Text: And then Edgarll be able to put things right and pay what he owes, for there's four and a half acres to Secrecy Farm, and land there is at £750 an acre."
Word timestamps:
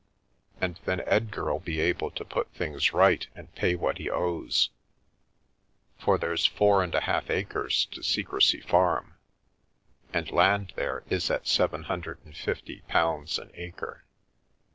And 0.59 0.79
then 0.85 1.01
Edgarll 1.01 1.63
be 1.63 1.79
able 1.79 2.09
to 2.09 2.25
put 2.25 2.51
things 2.53 2.91
right 2.91 3.27
and 3.35 3.53
pay 3.53 3.75
what 3.75 3.99
he 3.99 4.09
owes, 4.09 4.71
for 5.99 6.17
there's 6.17 6.47
four 6.47 6.81
and 6.81 6.95
a 6.95 7.01
half 7.01 7.29
acres 7.29 7.85
to 7.91 8.01
Secrecy 8.01 8.61
Farm, 8.61 9.13
and 10.11 10.31
land 10.31 10.73
there 10.75 11.03
is 11.11 11.29
at 11.29 11.43
£750 11.43 13.37
an 13.37 13.51
acre." 13.53 14.03